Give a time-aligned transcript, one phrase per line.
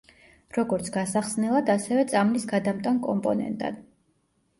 [0.57, 3.79] როგორც გასახსნელად ასევე წამლის გადამტან კომპონენტად.